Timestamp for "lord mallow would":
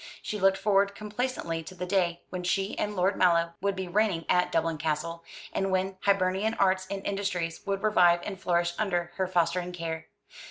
2.95-3.75